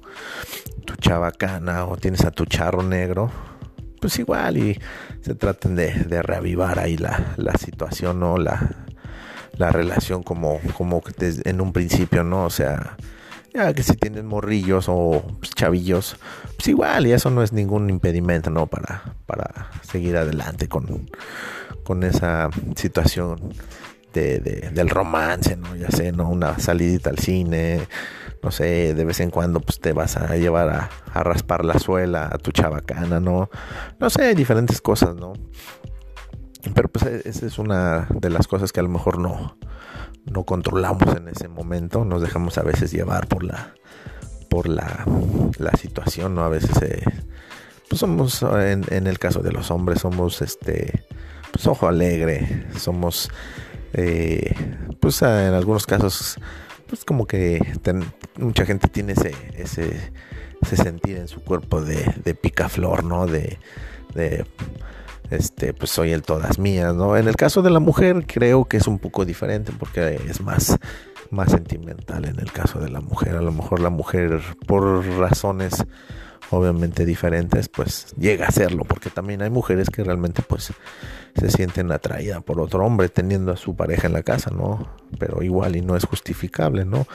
tu 0.85 0.95
chabacana 0.95 1.85
o 1.85 1.97
tienes 1.97 2.23
a 2.23 2.31
tu 2.31 2.45
charro 2.45 2.83
negro, 2.83 3.50
pues 4.01 4.17
igual 4.19 4.57
y 4.57 4.77
se 5.21 5.35
traten 5.35 5.75
de, 5.75 5.91
reavivar 6.23 6.79
ahí 6.79 6.97
la, 6.97 7.53
situación 7.57 8.21
o 8.23 8.37
la, 8.37 8.87
la 9.57 9.69
relación 9.69 10.23
como, 10.23 10.59
como 10.75 11.03
en 11.19 11.61
un 11.61 11.71
principio, 11.71 12.23
¿no? 12.23 12.45
O 12.45 12.49
sea, 12.49 12.97
ya 13.53 13.73
que 13.73 13.83
si 13.83 13.95
tienes 13.95 14.23
morrillos 14.23 14.85
o 14.87 15.23
chavillos, 15.55 16.17
pues 16.57 16.67
igual, 16.67 17.05
y 17.05 17.11
eso 17.11 17.29
no 17.29 17.43
es 17.43 17.53
ningún 17.53 17.91
impedimento, 17.91 18.49
¿no? 18.49 18.65
Para, 18.65 19.13
para 19.27 19.69
seguir 19.83 20.17
adelante 20.17 20.67
con, 20.67 21.09
con 21.83 22.03
esa 22.03 22.49
situación 22.75 23.53
de, 24.13 24.39
del 24.39 24.89
romance, 24.89 25.55
¿no? 25.57 25.75
Ya 25.75 25.91
sé, 25.91 26.11
¿no? 26.11 26.27
Una 26.27 26.57
salidita 26.57 27.11
al 27.11 27.19
cine, 27.19 27.87
no 28.43 28.51
sé, 28.51 28.93
de 28.93 29.05
vez 29.05 29.19
en 29.19 29.29
cuando 29.29 29.59
pues 29.59 29.79
te 29.79 29.93
vas 29.93 30.17
a 30.17 30.35
llevar 30.35 30.69
a, 30.69 30.89
a 31.13 31.23
raspar 31.23 31.63
la 31.63 31.77
suela 31.79 32.29
a 32.31 32.37
tu 32.37 32.51
chabacana, 32.51 33.19
¿no? 33.19 33.49
No 33.99 34.09
sé, 34.09 34.33
diferentes 34.35 34.81
cosas, 34.81 35.15
¿no? 35.15 35.33
Pero 36.73 36.89
pues 36.89 37.05
e, 37.05 37.29
esa 37.29 37.45
es 37.45 37.59
una 37.59 38.07
de 38.09 38.29
las 38.29 38.47
cosas 38.47 38.71
que 38.71 38.79
a 38.79 38.83
lo 38.83 38.89
mejor 38.89 39.19
no, 39.19 39.57
no 40.25 40.43
controlamos 40.43 41.15
en 41.15 41.27
ese 41.27 41.47
momento, 41.47 42.05
nos 42.05 42.21
dejamos 42.21 42.57
a 42.57 42.63
veces 42.63 42.91
llevar 42.91 43.27
por 43.27 43.43
la 43.43 43.73
por 44.49 44.67
la, 44.67 45.05
la 45.59 45.71
situación, 45.77 46.35
¿no? 46.35 46.43
A 46.43 46.49
veces 46.49 46.81
eh, 46.81 47.03
pues 47.87 48.01
somos 48.01 48.43
en, 48.43 48.83
en, 48.89 49.07
el 49.07 49.17
caso 49.17 49.41
de 49.41 49.53
los 49.53 49.71
hombres 49.71 50.01
somos 50.01 50.41
este 50.41 51.05
pues 51.51 51.67
ojo 51.67 51.87
alegre, 51.87 52.67
somos 52.77 53.29
eh, 53.93 54.53
pues 54.99 55.21
en 55.21 55.53
algunos 55.53 55.85
casos 55.85 56.37
pues 56.91 57.05
como 57.05 57.25
que 57.25 57.61
mucha 58.37 58.65
gente 58.65 58.89
tiene 58.89 59.13
ese, 59.13 59.33
ese, 59.55 60.75
sentir 60.75 61.15
en 61.15 61.29
su 61.29 61.41
cuerpo 61.41 61.81
de, 61.81 62.03
de 62.25 62.35
picaflor, 62.35 63.05
¿no? 63.05 63.27
De, 63.27 63.57
de 64.13 64.45
este, 65.29 65.73
pues 65.73 65.89
soy 65.89 66.11
el 66.11 66.21
todas 66.21 66.59
mías, 66.59 66.93
¿no? 66.93 67.15
En 67.15 67.29
el 67.29 67.37
caso 67.37 67.61
de 67.61 67.69
la 67.69 67.79
mujer 67.79 68.25
creo 68.27 68.65
que 68.65 68.75
es 68.75 68.87
un 68.87 68.99
poco 68.99 69.23
diferente 69.23 69.71
porque 69.71 70.19
es 70.27 70.41
más, 70.41 70.77
más 71.29 71.51
sentimental 71.51 72.25
en 72.25 72.37
el 72.41 72.51
caso 72.51 72.79
de 72.79 72.89
la 72.89 72.99
mujer. 72.99 73.37
A 73.37 73.41
lo 73.41 73.53
mejor 73.53 73.79
la 73.79 73.89
mujer 73.89 74.41
por 74.67 75.05
razones 75.17 75.85
obviamente 76.49 77.05
diferentes, 77.05 77.69
pues 77.69 78.13
llega 78.17 78.47
a 78.47 78.51
serlo, 78.51 78.83
porque 78.83 79.09
también 79.09 79.41
hay 79.41 79.49
mujeres 79.49 79.89
que 79.89 80.03
realmente 80.03 80.41
pues 80.41 80.73
se 81.35 81.51
sienten 81.51 81.91
atraídas 81.91 82.43
por 82.43 82.59
otro 82.59 82.85
hombre 82.85 83.09
teniendo 83.09 83.51
a 83.51 83.57
su 83.57 83.75
pareja 83.75 84.07
en 84.07 84.13
la 84.13 84.23
casa, 84.23 84.51
¿no? 84.51 84.89
Pero 85.17 85.43
igual 85.43 85.75
y 85.75 85.81
no 85.81 85.95
es 85.95 86.05
justificable, 86.05 86.85
¿no? 86.85 87.07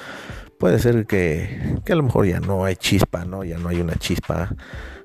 Puede 0.59 0.79
ser 0.79 1.07
que, 1.07 1.79
que 1.85 1.93
a 1.93 1.97
lo 1.97 2.03
mejor 2.03 2.27
ya 2.27 2.41
no 2.41 2.65
hay 2.65 2.77
chispa, 2.77 3.27
¿no? 3.27 3.45
Ya 3.45 3.59
no 3.59 3.69
hay 3.69 3.81
una 3.81 3.95
chispa. 3.97 4.55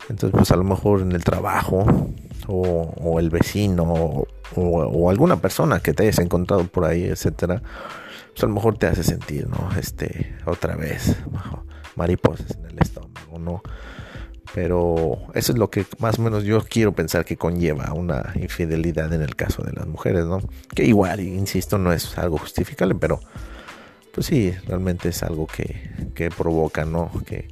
Entonces 0.09 0.31
pues 0.31 0.51
a 0.51 0.55
lo 0.55 0.63
mejor 0.63 1.01
en 1.01 1.11
el 1.11 1.23
trabajo 1.23 1.85
o, 2.47 3.19
el 3.19 3.29
vecino 3.29 4.25
o, 4.55 5.09
alguna 5.09 5.37
persona 5.37 5.79
que 5.79 5.93
te 5.93 6.03
hayas 6.03 6.19
encontrado 6.19 6.65
por 6.65 6.85
ahí, 6.85 7.05
etcétera, 7.05 7.61
pues 8.31 8.43
a 8.43 8.47
lo 8.47 8.53
mejor 8.53 8.77
te 8.77 8.87
hace 8.87 9.03
sentir, 9.03 9.47
¿no? 9.47 9.69
Este, 9.77 10.35
otra 10.45 10.75
vez, 10.75 11.15
mariposas 11.95 12.51
en 12.57 12.65
el 12.65 12.79
estómago, 12.79 13.39
¿no? 13.39 13.61
Pero 14.53 15.17
eso 15.33 15.53
es 15.53 15.57
lo 15.57 15.69
que 15.69 15.85
más 15.99 16.19
o 16.19 16.23
menos 16.23 16.43
yo 16.43 16.61
quiero 16.61 16.91
pensar 16.91 17.23
que 17.23 17.37
conlleva 17.37 17.93
una 17.93 18.33
infidelidad 18.35 19.13
en 19.13 19.21
el 19.21 19.35
caso 19.35 19.63
de 19.63 19.71
las 19.71 19.87
mujeres, 19.87 20.25
¿no? 20.25 20.41
Que 20.75 20.83
igual, 20.83 21.21
insisto, 21.21 21.77
no 21.77 21.93
es 21.93 22.17
algo 22.17 22.37
justificable, 22.37 22.95
pero 22.95 23.21
pues 24.13 24.27
sí, 24.27 24.53
realmente 24.67 25.09
es 25.09 25.23
algo 25.23 25.47
que, 25.47 25.91
que 26.13 26.29
provoca, 26.29 26.85
¿no? 26.85 27.11
Que, 27.25 27.47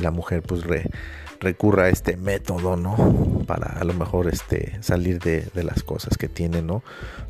la 0.00 0.10
mujer 0.10 0.42
pues 0.42 0.64
re, 0.64 0.90
recurra 1.38 1.84
a 1.84 1.88
este 1.88 2.16
método, 2.16 2.76
¿no? 2.76 3.44
Para 3.46 3.78
a 3.78 3.84
lo 3.84 3.94
mejor 3.94 4.26
este, 4.26 4.76
salir 4.82 5.20
de, 5.20 5.48
las 5.62 5.84
cosas 5.84 6.18
que 6.18 6.28
tiene, 6.28 6.62
¿no? 6.62 6.82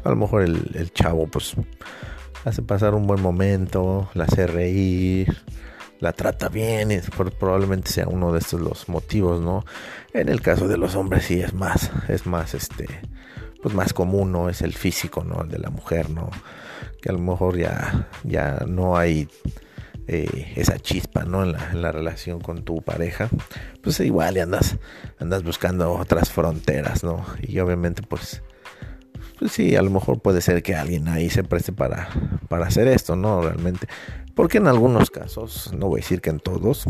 A 0.02 0.08
lo 0.08 0.16
mejor 0.16 0.42
el, 0.42 0.92
chavo, 0.94 1.26
pues, 1.26 1.54
hace 2.46 2.62
pasar 2.62 2.94
un 2.94 3.06
buen 3.06 3.20
momento, 3.20 4.08
la 4.14 4.24
hace 4.24 4.46
reír, 4.46 5.36
la 6.04 6.12
trata 6.12 6.50
bien, 6.50 6.92
y 6.92 6.99
probablemente 7.38 7.90
sea 7.90 8.06
uno 8.08 8.30
de 8.30 8.38
estos 8.38 8.61
los 8.61 8.90
motivos, 8.90 9.40
¿no? 9.40 9.64
En 10.12 10.28
el 10.28 10.42
caso 10.42 10.68
de 10.68 10.76
los 10.76 10.96
hombres 10.96 11.25
sí 11.25 11.40
es 11.40 11.54
más, 11.54 11.90
es 12.08 12.26
más, 12.26 12.52
este, 12.52 12.87
pues 13.62 13.75
más 13.75 13.94
común, 13.94 14.30
¿no? 14.30 14.50
Es 14.50 14.61
el 14.61 14.75
físico, 14.75 15.25
¿no? 15.25 15.40
El 15.40 15.49
de 15.49 15.58
la 15.58 15.70
mujer, 15.70 16.11
¿no? 16.11 16.28
Que 17.00 17.08
a 17.08 17.12
lo 17.12 17.20
mejor 17.20 17.56
ya, 17.56 18.11
ya 18.23 18.64
no 18.66 18.99
hay 18.99 19.30
eh, 20.06 20.52
esa 20.56 20.78
chispa, 20.78 21.25
¿no? 21.25 21.42
En 21.42 21.52
la, 21.80 21.90
relación 21.90 22.38
con 22.38 22.64
tu 22.64 22.82
pareja, 22.82 23.30
pues 23.82 23.99
igual 24.00 24.37
andas, 24.37 24.76
andas 25.18 25.42
buscando 25.42 25.90
otras 25.94 26.30
fronteras, 26.30 27.02
¿no? 27.02 27.25
Y 27.40 27.58
obviamente, 27.61 28.02
pues, 28.02 28.42
pues 29.44 29.52
sí, 29.52 29.76
a 29.76 29.82
lo 29.82 29.90
mejor 29.90 30.20
puede 30.20 30.40
ser 30.40 30.62
que 30.62 30.74
alguien 30.74 31.06
ahí 31.06 31.28
se 31.28 31.44
preste 31.44 31.70
para, 31.70 32.08
para 32.48 32.64
hacer 32.64 32.88
esto, 32.88 33.14
¿no? 33.14 33.42
Realmente, 33.42 33.86
porque 34.34 34.56
en 34.56 34.66
algunos 34.66 35.10
casos, 35.10 35.70
no 35.76 35.88
voy 35.88 36.00
a 36.00 36.02
decir 36.02 36.22
que 36.22 36.30
en 36.30 36.40
todos, 36.40 36.86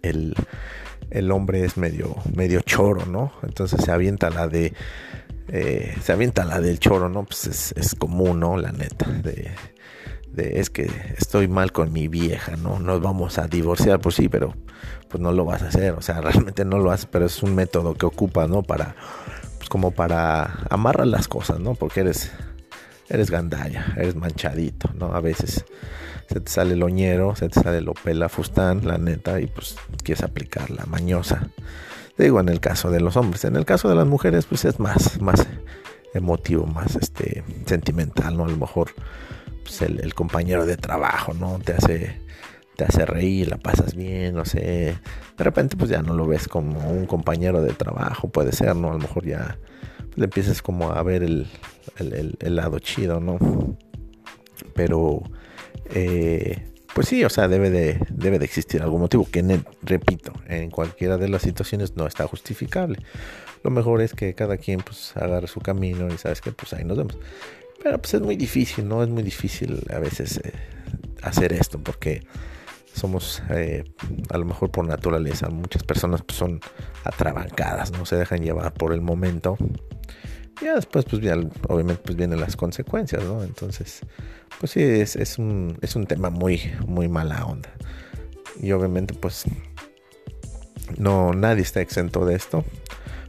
el, 0.00 0.34
el 1.10 1.30
hombre 1.30 1.66
es 1.66 1.76
medio, 1.76 2.16
medio 2.34 2.62
choro, 2.62 3.04
¿no? 3.04 3.30
Entonces 3.42 3.84
se 3.84 3.92
avienta 3.92 4.30
la 4.30 4.48
de, 4.48 4.72
eh, 5.48 5.94
se 6.02 6.12
avienta 6.12 6.46
la 6.46 6.62
del 6.62 6.78
choro, 6.78 7.10
¿no? 7.10 7.26
Pues 7.26 7.74
es, 7.76 7.94
común, 7.94 8.40
¿no? 8.40 8.56
La 8.56 8.72
neta, 8.72 9.06
de 9.12 9.52
es 10.34 10.70
que 10.70 10.90
estoy 11.18 11.46
mal 11.46 11.72
con 11.72 11.92
mi 11.92 12.08
vieja, 12.08 12.56
¿no? 12.56 12.78
Nos 12.78 13.02
vamos 13.02 13.38
a 13.38 13.48
divorciar, 13.48 14.00
pues 14.00 14.14
sí, 14.14 14.30
pero 14.30 14.54
pues 15.08 15.20
no 15.20 15.30
lo 15.30 15.44
vas 15.44 15.62
a 15.62 15.68
hacer, 15.68 15.92
o 15.92 16.00
sea, 16.00 16.20
realmente 16.22 16.64
no 16.64 16.78
lo 16.78 16.90
haces, 16.90 17.04
pero 17.04 17.26
es 17.26 17.42
un 17.42 17.54
método 17.54 17.92
que 17.92 18.06
ocupa, 18.06 18.48
¿no? 18.48 18.62
Para, 18.62 18.96
pues 19.62 19.68
como 19.68 19.92
para 19.92 20.66
amarrar 20.70 21.06
las 21.06 21.28
cosas, 21.28 21.60
¿no? 21.60 21.76
Porque 21.76 22.00
eres, 22.00 22.32
eres 23.08 23.30
gandalla, 23.30 23.94
eres 23.96 24.16
manchadito, 24.16 24.90
¿no? 24.94 25.14
A 25.14 25.20
veces 25.20 25.64
se 26.28 26.40
te 26.40 26.50
sale 26.50 26.74
el 26.74 26.82
oñero, 26.82 27.36
se 27.36 27.48
te 27.48 27.60
sale 27.60 27.80
lo 27.80 27.94
pela 27.94 28.28
fustán, 28.28 28.84
la 28.84 28.98
neta, 28.98 29.40
y 29.40 29.46
pues 29.46 29.76
quieres 30.02 30.24
aplicar 30.24 30.68
la 30.70 30.84
mañosa. 30.86 31.48
Digo, 32.18 32.40
en 32.40 32.48
el 32.48 32.58
caso 32.58 32.90
de 32.90 32.98
los 32.98 33.16
hombres, 33.16 33.44
en 33.44 33.54
el 33.54 33.64
caso 33.64 33.88
de 33.88 33.94
las 33.94 34.04
mujeres, 34.08 34.46
pues 34.46 34.64
es 34.64 34.80
más, 34.80 35.20
más 35.20 35.46
emotivo, 36.12 36.66
más 36.66 36.96
este 36.96 37.44
sentimental, 37.66 38.36
¿no? 38.36 38.46
A 38.46 38.48
lo 38.48 38.56
mejor 38.56 38.90
pues, 39.62 39.80
el, 39.82 40.12
compañero 40.12 40.66
de 40.66 40.76
trabajo, 40.76 41.34
¿no? 41.34 41.60
Te 41.64 41.74
hace, 41.74 42.20
te 42.76 42.84
hace 42.84 43.04
reír, 43.04 43.48
la 43.48 43.58
pasas 43.58 43.94
bien, 43.94 44.34
no 44.34 44.44
sé. 44.44 44.98
De 45.36 45.44
repente, 45.44 45.76
pues 45.76 45.90
ya 45.90 46.02
no 46.02 46.14
lo 46.14 46.26
ves 46.26 46.48
como 46.48 46.90
un 46.90 47.06
compañero 47.06 47.62
de 47.62 47.72
trabajo, 47.72 48.28
puede 48.28 48.52
ser, 48.52 48.74
¿no? 48.76 48.90
A 48.90 48.94
lo 48.94 48.98
mejor 48.98 49.24
ya 49.24 49.58
le 50.16 50.24
empiezas 50.24 50.62
como 50.62 50.92
a 50.92 51.02
ver 51.02 51.22
el, 51.22 51.48
lado 52.40 52.78
chido, 52.78 53.20
¿no? 53.20 53.38
Pero, 54.74 55.22
eh, 55.94 56.68
pues 56.94 57.08
sí, 57.08 57.24
o 57.24 57.30
sea, 57.30 57.48
debe 57.48 57.70
de, 57.70 58.00
debe 58.10 58.38
de 58.38 58.44
existir 58.44 58.82
algún 58.82 59.00
motivo 59.00 59.26
que, 59.30 59.60
repito, 59.82 60.32
en 60.48 60.70
cualquiera 60.70 61.16
de 61.18 61.28
las 61.28 61.42
situaciones 61.42 61.96
no 61.96 62.06
está 62.06 62.26
justificable. 62.26 62.98
Lo 63.62 63.70
mejor 63.70 64.02
es 64.02 64.14
que 64.14 64.34
cada 64.34 64.56
quien 64.56 64.80
pues 64.80 65.16
agarre 65.16 65.46
su 65.46 65.60
camino 65.60 66.12
y 66.12 66.18
sabes 66.18 66.40
que 66.40 66.52
pues 66.52 66.72
ahí 66.72 66.84
nos 66.84 66.98
vemos. 66.98 67.16
Pero 67.82 67.98
pues 67.98 68.14
es 68.14 68.20
muy 68.20 68.36
difícil, 68.36 68.88
¿no? 68.88 69.02
Es 69.02 69.08
muy 69.08 69.22
difícil 69.22 69.84
a 69.90 69.98
veces 69.98 70.38
eh, 70.38 70.52
hacer 71.22 71.52
esto 71.52 71.78
porque 71.78 72.22
somos, 72.94 73.42
eh, 73.50 73.84
a 74.30 74.38
lo 74.38 74.44
mejor 74.44 74.70
por 74.70 74.86
naturaleza, 74.86 75.48
muchas 75.48 75.82
personas 75.82 76.22
pues, 76.22 76.38
son 76.38 76.60
atrabancadas, 77.04 77.92
¿no? 77.92 78.06
Se 78.06 78.16
dejan 78.16 78.42
llevar 78.42 78.72
por 78.74 78.92
el 78.92 79.00
momento. 79.00 79.56
Y 80.60 80.66
ya 80.66 80.74
después, 80.74 81.04
pues 81.04 81.22
ya, 81.22 81.34
obviamente, 81.68 82.02
pues 82.04 82.16
vienen 82.16 82.40
las 82.40 82.56
consecuencias, 82.56 83.24
¿no? 83.24 83.42
Entonces, 83.42 84.00
pues 84.60 84.72
sí, 84.72 84.82
es, 84.82 85.16
es, 85.16 85.38
un, 85.38 85.78
es 85.80 85.96
un 85.96 86.06
tema 86.06 86.30
muy, 86.30 86.60
muy 86.86 87.08
mala 87.08 87.44
onda. 87.44 87.70
Y 88.60 88.72
obviamente, 88.72 89.14
pues, 89.14 89.44
no, 90.98 91.32
nadie 91.32 91.62
está 91.62 91.80
exento 91.80 92.24
de 92.26 92.34
esto. 92.34 92.64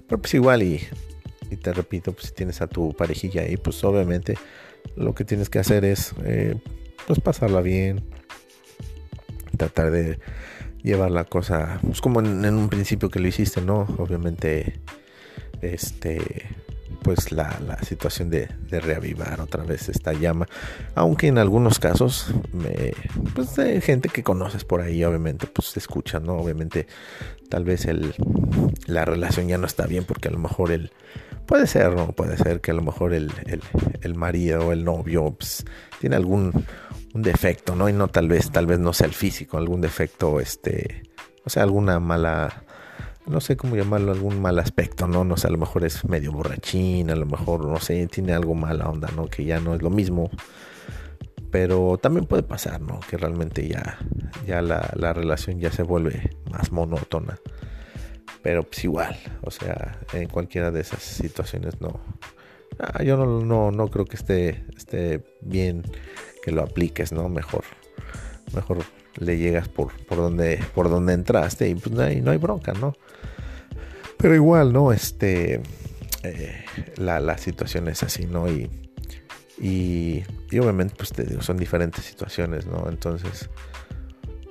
Pero 0.08 0.22
pues 0.22 0.34
igual 0.34 0.64
y 0.64 0.82
y 1.54 1.58
te 1.58 1.72
repito, 1.72 2.12
pues 2.12 2.28
si 2.28 2.34
tienes 2.34 2.62
a 2.62 2.68
tu 2.68 2.94
parejilla 2.94 3.44
ahí, 3.44 3.58
pues 3.58 3.84
obviamente 3.84 4.38
lo 4.96 5.14
que 5.16 5.24
tienes 5.24 5.50
que 5.50 5.60
hacer 5.60 5.86
es 5.86 6.14
eh, 6.26 6.56
pues 7.08 7.20
pasarla 7.20 7.62
bien, 7.62 8.04
tratar 9.64 9.92
de 9.92 10.20
llevar 10.82 11.12
la 11.12 11.24
cosa, 11.24 11.80
pues 11.82 12.02
como 12.02 12.20
en, 12.20 12.46
un 12.46 12.70
principio 12.70 13.10
que 13.10 13.20
lo 13.20 13.28
hiciste, 13.28 13.62
¿no? 13.62 13.88
Obviamente, 13.98 14.82
este, 15.62 16.50
pues 17.02 17.32
la, 17.32 17.78
situación 17.84 18.30
de, 18.30 18.50
reavivar 18.70 19.40
otra 19.40 19.64
vez 19.64 19.88
esta 19.90 20.14
llama, 20.14 20.48
aunque 20.96 21.28
en 21.28 21.38
algunos 21.38 21.80
casos, 21.80 22.34
me, 22.52 22.94
pues 23.34 23.56
de 23.56 23.80
gente 23.82 24.10
que 24.10 24.24
conoces 24.24 24.66
por 24.66 24.82
ahí, 24.82 25.04
obviamente, 25.04 25.48
pues 25.48 25.70
se 25.70 25.80
escucha, 25.80 26.20
¿no? 26.20 26.36
Obviamente, 26.36 26.88
tal 27.50 27.64
vez 27.64 27.86
el, 27.86 28.14
la 28.86 29.06
relación 29.06 29.48
ya 29.48 29.58
no 29.58 29.68
está 29.68 29.88
bien 29.88 30.04
porque 30.04 30.28
a 30.28 30.32
lo 30.32 30.40
mejor 30.40 30.72
el 30.72 30.92
Puede 31.46 31.68
ser, 31.68 31.94
¿no? 31.96 32.12
Puede 32.14 32.38
ser 32.38 32.62
que 32.62 32.72
a 32.72 32.74
lo 32.74 32.82
mejor 32.82 33.14
el, 33.14 33.32
el, 34.02 34.16
marido 34.16 34.68
o 34.68 34.72
el 34.72 34.86
novio 34.86 35.36
pues, 35.38 35.66
tiene 36.00 36.16
algún 36.16 36.66
un 37.14 37.22
defecto, 37.22 37.76
¿no? 37.76 37.88
Y 37.90 37.94
no 37.94 38.08
tal 38.08 38.28
vez, 38.28 38.52
tal 38.52 38.66
vez 38.66 38.80
no 38.80 38.92
sea 38.94 39.08
el 39.08 39.14
físico, 39.14 39.58
algún 39.58 39.82
defecto, 39.82 40.40
este, 40.40 41.04
o 41.46 41.50
sea, 41.50 41.64
alguna 41.64 42.00
mala, 42.00 42.64
no 43.28 43.40
sé 43.40 43.56
cómo 43.56 43.76
llamarlo, 43.76 44.12
algún 44.12 44.42
mal 44.42 44.58
aspecto, 44.60 45.08
¿no? 45.08 45.24
No 45.24 45.38
sé, 45.38 45.48
a 45.48 45.52
lo 45.52 45.58
mejor 45.58 45.86
es 45.86 46.06
medio 46.06 46.32
borrachín, 46.32 47.12
a 47.12 47.16
lo 47.16 47.26
mejor, 47.26 47.66
no 47.66 47.80
sé, 47.80 48.08
tiene 48.08 48.34
algo 48.34 48.56
mala 48.56 48.90
onda, 48.90 49.10
¿no? 49.16 49.28
Que 49.28 49.46
ya 49.46 49.60
no 49.60 49.76
es 49.76 49.82
lo 49.82 49.90
mismo. 49.90 50.30
Pero 51.52 52.00
también 52.02 52.26
puede 52.26 52.42
pasar, 52.42 52.82
¿no? 52.82 53.00
Que 53.08 53.16
realmente 53.16 53.68
ya, 53.68 54.00
ya 54.48 54.64
la, 54.64 54.90
la 54.96 55.14
relación 55.14 55.60
ya 55.60 55.72
se 55.72 55.84
vuelve 55.84 56.32
más 56.52 56.72
monótona. 56.72 57.38
Pero 58.42 58.64
pues 58.64 58.84
igual, 58.84 59.18
o 59.42 59.52
sea, 59.52 60.00
en 60.14 60.28
cualquiera 60.28 60.72
de 60.72 60.82
esas 60.82 61.02
situaciones 61.02 61.80
no. 61.82 62.02
Ah, 62.80 63.04
yo 63.04 63.18
no, 63.18 63.42
no, 63.42 63.72
no 63.72 63.88
creo 63.90 64.06
que 64.06 64.16
esté, 64.16 64.66
esté 64.76 65.24
bien 65.42 65.84
que 66.44 66.52
lo 66.52 66.62
apliques, 66.64 67.12
¿no? 67.12 67.30
Mejor, 67.30 67.64
mejor 68.54 68.84
le 69.18 69.38
llegas 69.38 69.70
por, 69.70 69.94
por 70.06 70.18
donde, 70.18 70.60
por 70.74 70.90
donde 70.90 71.14
entraste 71.14 71.70
y 71.70 71.76
pues 71.76 71.94
no 71.96 72.02
hay, 72.02 72.22
no 72.22 72.32
hay 72.32 72.38
bronca, 72.38 72.74
¿no? 72.74 72.96
Pero 74.18 74.36
igual, 74.36 74.74
¿no? 74.74 74.92
Este, 74.92 75.62
eh, 76.24 76.66
la, 76.98 77.20
la, 77.20 77.38
situación 77.38 77.88
es 77.88 78.04
así, 78.04 78.26
¿no? 78.26 78.50
Y, 78.50 78.70
y, 79.60 80.24
obviamente, 80.58 80.96
pues 80.98 81.14
son 81.42 81.58
diferentes 81.58 82.04
situaciones, 82.06 82.66
¿no? 82.66 82.88
Entonces, 82.90 83.50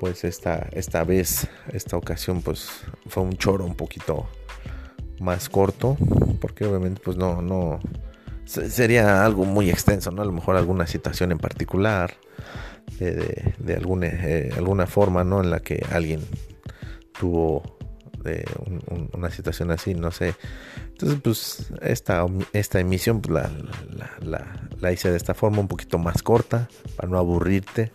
pues 0.02 0.24
esta, 0.24 0.66
esta 0.72 1.04
vez, 1.04 1.46
esta 1.72 1.96
ocasión, 1.96 2.42
pues 2.42 2.68
fue 3.06 3.22
un 3.22 3.34
choro 3.34 3.64
un 3.64 3.76
poquito 3.76 4.26
más 5.20 5.48
corto, 5.48 5.96
porque 6.40 6.64
obviamente, 6.64 7.00
pues 7.04 7.16
no, 7.16 7.40
no, 7.40 7.78
sería 8.44 9.24
algo 9.24 9.44
muy 9.44 9.70
extenso, 9.70 10.10
¿no? 10.10 10.22
A 10.22 10.24
lo 10.24 10.32
mejor 10.32 10.56
alguna 10.56 10.88
situación 10.88 11.30
en 11.30 11.38
particular, 11.38 12.14
de, 12.98 13.54
de, 13.58 13.74
alguna, 13.76 14.08
eh, 14.08 14.50
alguna 14.56 14.88
forma, 14.88 15.22
¿no? 15.22 15.40
En 15.40 15.50
la 15.50 15.60
que 15.60 15.86
alguien 15.92 16.20
tuvo 17.16 17.62
eh, 18.24 18.44
una 19.12 19.30
situación 19.30 19.70
así, 19.70 19.94
no 19.94 20.10
sé. 20.10 20.34
Entonces, 20.88 21.20
pues 21.22 21.72
esta, 21.80 22.26
esta 22.52 22.80
emisión 22.80 23.20
pues, 23.20 23.34
la, 23.34 24.18
la, 24.20 24.68
la, 24.80 24.92
hice 24.92 25.12
de 25.12 25.16
esta 25.16 25.34
forma 25.34 25.60
un 25.60 25.68
poquito 25.68 25.98
más 25.98 26.24
corta, 26.24 26.68
para 26.96 27.08
no 27.08 27.18
aburrirte 27.18 27.92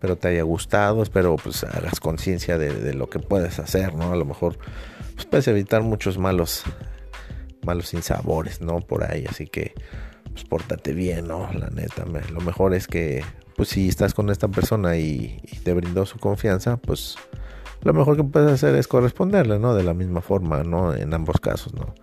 espero 0.00 0.16
te 0.16 0.28
haya 0.28 0.44
gustado, 0.44 1.02
espero 1.02 1.36
pues 1.36 1.62
hagas 1.62 2.00
conciencia 2.00 2.56
de, 2.56 2.94
lo 2.94 3.10
que 3.10 3.18
puedes 3.18 3.58
hacer, 3.58 3.94
¿no? 3.94 4.14
A 4.14 4.16
lo 4.16 4.24
mejor 4.24 4.56
pues, 5.14 5.26
puedes 5.26 5.46
evitar 5.46 5.82
muchos 5.82 6.16
malos, 6.16 6.62
malos 7.66 7.88
sinsabores, 7.88 8.62
¿no? 8.62 8.80
Por 8.80 9.04
ahí, 9.04 9.26
así 9.28 9.46
que 9.46 9.74
pues 10.32 10.44
pórtate 10.44 10.94
bien, 10.94 11.28
¿no? 11.28 11.52
La 11.52 11.68
neta, 11.68 12.06
lo 12.06 12.40
mejor 12.40 12.72
es 12.72 12.86
que 12.86 13.22
pues 13.56 13.68
si 13.68 13.90
estás 13.90 14.14
con 14.14 14.30
esta 14.30 14.48
persona 14.48 14.96
y, 14.96 15.36
te 15.64 15.74
brindó 15.74 16.06
su 16.06 16.18
confianza, 16.18 16.78
pues 16.78 17.16
lo 17.82 17.92
mejor 17.92 18.16
que 18.16 18.24
puedes 18.24 18.50
hacer 18.50 18.76
es 18.76 18.88
corresponderle, 18.88 19.58
¿no? 19.58 19.74
De 19.74 19.82
la 19.82 19.92
misma 19.92 20.22
forma, 20.22 20.64
¿no? 20.64 20.94
En 20.94 21.12
ambos 21.12 21.40
casos, 21.40 21.74
¿no? 21.74 21.94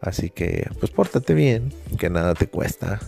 Así 0.00 0.30
que, 0.30 0.68
pues 0.80 0.90
pórtate 0.90 1.34
bien, 1.34 1.72
que 1.96 2.10
nada 2.10 2.34
te 2.34 2.48
cuesta. 2.48 2.98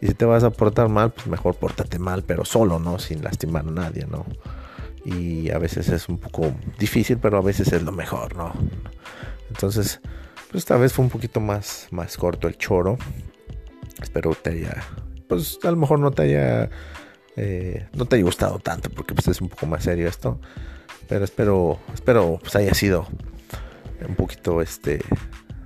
Y 0.00 0.06
si 0.06 0.14
te 0.14 0.24
vas 0.24 0.44
a 0.44 0.50
portar 0.50 0.88
mal, 0.88 1.12
pues 1.12 1.26
mejor 1.26 1.54
pórtate 1.56 1.98
mal, 1.98 2.22
pero 2.22 2.44
solo, 2.44 2.78
¿no? 2.78 2.98
Sin 2.98 3.22
lastimar 3.22 3.66
a 3.66 3.70
nadie, 3.70 4.06
¿no? 4.06 4.24
Y 5.04 5.50
a 5.50 5.58
veces 5.58 5.88
es 5.88 6.08
un 6.08 6.18
poco 6.18 6.52
difícil, 6.78 7.18
pero 7.18 7.38
a 7.38 7.42
veces 7.42 7.72
es 7.72 7.82
lo 7.82 7.92
mejor, 7.92 8.34
¿no? 8.34 8.52
Entonces, 9.50 10.00
pues 10.50 10.62
esta 10.62 10.76
vez 10.76 10.92
fue 10.92 11.04
un 11.04 11.10
poquito 11.10 11.40
más, 11.40 11.88
más 11.90 12.16
corto 12.16 12.48
el 12.48 12.56
choro. 12.56 12.96
Espero 14.02 14.34
te 14.34 14.50
haya, 14.50 14.82
pues 15.28 15.58
a 15.62 15.70
lo 15.70 15.76
mejor 15.76 15.98
no 15.98 16.10
te 16.10 16.22
haya, 16.22 16.70
eh, 17.36 17.86
no 17.92 18.06
te 18.06 18.16
haya 18.16 18.24
gustado 18.24 18.58
tanto, 18.58 18.88
porque 18.90 19.14
pues 19.14 19.28
es 19.28 19.40
un 19.40 19.48
poco 19.48 19.66
más 19.66 19.84
serio 19.84 20.08
esto. 20.08 20.40
Pero 21.08 21.24
espero, 21.24 21.78
espero 21.92 22.38
pues 22.40 22.56
haya 22.56 22.72
sido 22.72 23.06
un 24.08 24.14
poquito 24.14 24.62
este 24.62 25.02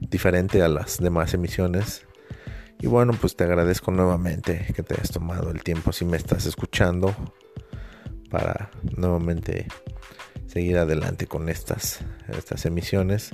diferente 0.00 0.62
a 0.62 0.68
las 0.68 0.98
demás 0.98 1.34
emisiones 1.34 2.04
y 2.80 2.86
bueno, 2.86 3.12
pues 3.20 3.36
te 3.36 3.44
agradezco 3.44 3.90
nuevamente 3.90 4.66
que 4.74 4.82
te 4.82 4.94
hayas 4.94 5.10
tomado 5.10 5.50
el 5.50 5.62
tiempo 5.62 5.92
si 5.92 6.04
me 6.04 6.16
estás 6.16 6.46
escuchando 6.46 7.14
para 8.30 8.70
nuevamente 8.96 9.66
seguir 10.46 10.78
adelante 10.78 11.26
con 11.26 11.48
estas, 11.48 12.00
estas 12.36 12.66
emisiones. 12.66 13.30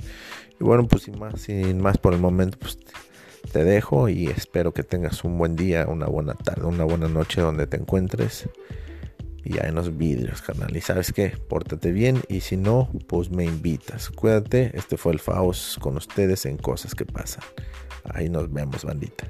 Y 0.59 0.63
bueno, 0.63 0.87
pues 0.87 1.03
sin 1.03 1.19
más, 1.19 1.41
sin 1.41 1.81
más 1.81 1.97
por 1.97 2.13
el 2.13 2.19
momento, 2.19 2.57
pues 2.59 2.77
te 3.51 3.63
dejo 3.63 4.09
y 4.09 4.27
espero 4.27 4.73
que 4.73 4.83
tengas 4.83 5.23
un 5.23 5.37
buen 5.37 5.55
día, 5.55 5.85
una 5.87 6.05
buena 6.05 6.33
tarde, 6.33 6.65
una 6.65 6.83
buena 6.83 7.07
noche 7.07 7.41
donde 7.41 7.67
te 7.67 7.77
encuentres. 7.77 8.47
Y 9.43 9.59
hay 9.59 9.71
unos 9.71 9.97
vidrios, 9.97 10.41
carnal. 10.41 10.75
Y 10.77 10.81
sabes 10.81 11.11
qué, 11.11 11.29
pórtate 11.29 11.91
bien. 11.91 12.21
Y 12.29 12.41
si 12.41 12.57
no, 12.57 12.89
pues 13.07 13.31
me 13.31 13.43
invitas. 13.43 14.09
Cuídate. 14.11 14.71
Este 14.75 14.97
fue 14.97 15.13
el 15.13 15.19
Faust 15.19 15.79
con 15.79 15.97
ustedes 15.97 16.45
en 16.45 16.57
Cosas 16.57 16.93
que 16.93 17.05
Pasan. 17.05 17.43
Ahí 18.05 18.29
nos 18.29 18.51
vemos, 18.51 18.83
bandita. 18.83 19.25